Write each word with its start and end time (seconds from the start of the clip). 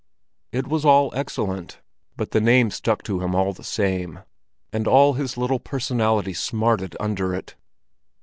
It 0.51 0.65
was 0.65 0.83
all 0.83 1.11
excellent, 1.13 1.79
but 2.17 2.31
the 2.31 2.41
name 2.41 2.71
stuck 2.71 3.03
to 3.03 3.19
him 3.19 3.35
all 3.35 3.53
the 3.53 3.63
same; 3.63 4.21
and 4.73 4.87
all 4.87 5.13
his 5.13 5.37
little 5.37 5.59
personality 5.59 6.33
smarted 6.33 6.97
under 6.99 7.35
it. 7.35 7.53